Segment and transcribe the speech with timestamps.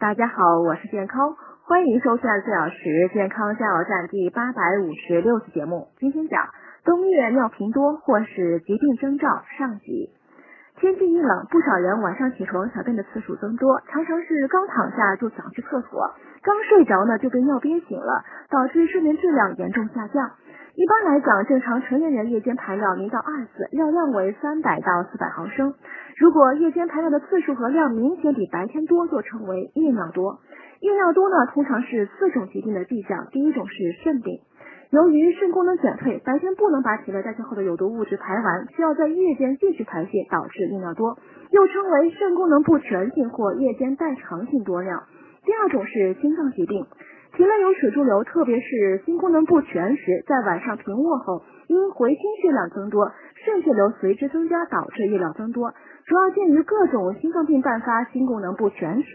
[0.00, 5.88] 大家好，我是健康，欢迎收看四小时健康加油站第八百五十六期节目。
[5.98, 6.50] 今天讲
[6.84, 10.14] 冬月尿频多或是疾病征兆上集。
[10.76, 20.30] 天气一冷，不少人晚上起床小便的次数增多，常常是刚躺下就想去厕所，刚睡着呢就被尿憋醒了，导致睡眠质量严重下降。
[20.78, 25.74] 一般来讲，正常成年人夜间排尿零到二次，尿量为三百到四百毫升。
[26.16, 30.38] 如果夜间排尿的次数和量明显比白天多，就称为夜尿多。
[30.78, 33.26] 夜尿多呢，通常是四种疾病的迹象。
[33.32, 34.38] 第一种是肾病，
[34.90, 41.18] 由于肾功能减退，白天不能把体内代谢后的有毒物质排完，需要在夜间继续排泄，导致夜尿多，
[41.50, 45.02] 又称为肾功能不全性或夜间代偿性多尿。
[45.44, 46.86] 第二种是心脏疾病。
[47.38, 53.12] 体内有水潴留，特别是心功能不全时，在晚上平卧后，因回心血量增多，
[53.44, 55.72] 肾血流随之增加，导致夜尿增多。
[56.04, 59.08] 主要见于各种心脏病伴发心功能不全时。